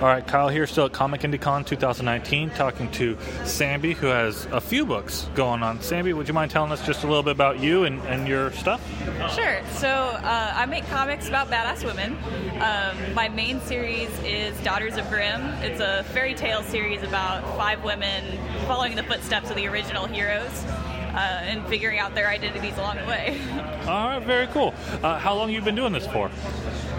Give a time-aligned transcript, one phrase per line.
[0.00, 4.58] All right, Kyle here, still at Comic IndieCon 2019, talking to Samby, who has a
[4.58, 5.78] few books going on.
[5.80, 8.50] Samby, would you mind telling us just a little bit about you and, and your
[8.52, 8.82] stuff?
[9.34, 9.60] Sure.
[9.72, 12.16] So uh, I make comics about badass women.
[12.62, 15.42] Um, my main series is Daughters of Grimm.
[15.62, 18.24] It's a fairy tale series about five women
[18.66, 20.64] following the footsteps of the original heroes.
[21.12, 23.40] Uh, and figuring out their identities along the way.
[23.86, 24.72] All right, very cool.
[25.02, 26.30] Uh, how long you been doing this for?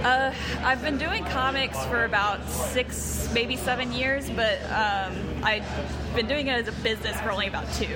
[0.03, 0.33] Uh,
[0.63, 5.13] I've been doing comics for about six, maybe seven years, but um,
[5.43, 7.95] I've been doing it as a business for only about two.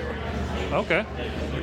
[0.72, 1.06] Okay.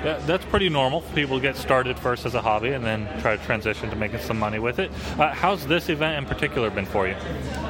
[0.03, 1.01] That's pretty normal.
[1.13, 4.37] People get started first as a hobby and then try to transition to making some
[4.37, 4.91] money with it.
[5.19, 7.15] Uh, how's this event in particular been for you?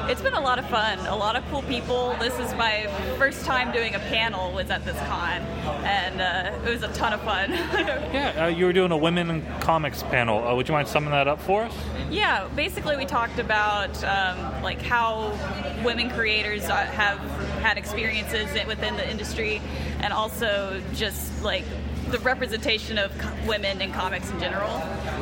[0.08, 0.98] It's been a lot of fun.
[1.06, 2.14] A lot of cool people.
[2.20, 2.86] This is my
[3.18, 5.42] first time doing a panel was at this con,
[5.84, 7.50] and uh, it was a ton of fun.
[8.12, 10.46] yeah, uh, you were doing a women in comics panel.
[10.46, 11.74] Uh, would you mind summing that up for us?
[12.10, 15.36] Yeah, basically we talked about um, like how
[15.84, 17.18] women creators uh, have
[17.60, 19.60] had experiences within the industry,
[20.00, 21.64] and also just like
[22.10, 23.10] the representation of
[23.46, 24.70] women in comics in general.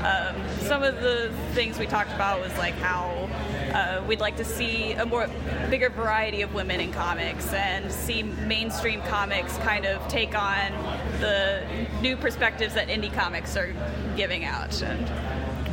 [0.05, 3.29] Um, some of the things we talked about was like how
[3.73, 5.29] uh, we'd like to see a more
[5.71, 10.73] bigger variety of women in comics and see mainstream comics kind of take on
[11.21, 11.63] the
[12.03, 13.73] new perspectives that indie comics are
[14.17, 14.83] giving out.
[14.83, 15.07] And,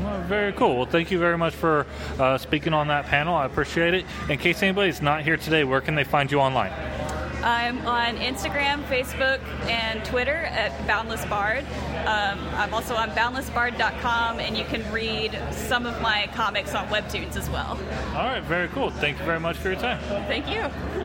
[0.04, 0.78] well, very cool.
[0.78, 1.88] Well, thank you very much for
[2.20, 3.36] uh, speaking on that panel.
[3.36, 4.06] I appreciate it.
[4.30, 6.72] In case anybody's not here today, where can they find you online?
[7.44, 11.66] I'm on Instagram, Facebook, and Twitter at Boundless Bard.
[12.06, 17.36] Um, I'm also on boundlessbard.com, and you can read some of my comics on Webtoons
[17.36, 17.80] as well.
[18.16, 18.90] All right, very cool.
[18.90, 20.00] Thank you very much for your time.
[20.28, 20.70] Thank you.